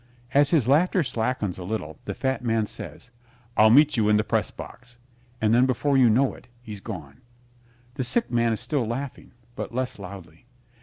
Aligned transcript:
As 0.33 0.49
his 0.49 0.67
laughter 0.67 1.03
slackens 1.03 1.59
a 1.59 1.63
little 1.63 1.99
The 2.05 2.15
Fat 2.15 2.43
Man 2.43 2.65
says, 2.65 3.11
"I'll 3.55 3.69
meet 3.69 3.97
you 3.97 4.09
in 4.09 4.17
the 4.17 4.23
press 4.23 4.49
box," 4.49 4.97
and 5.39 5.53
then 5.53 5.67
before 5.67 5.95
you 5.95 6.09
know 6.09 6.33
it 6.33 6.47
he's 6.63 6.81
gone. 6.81 7.21
The 7.93 8.03
Sick 8.03 8.31
Man 8.31 8.51
is 8.51 8.59
still 8.59 8.87
laughing, 8.87 9.31
but 9.55 9.75
less 9.75 9.99
loudly. 9.99 10.47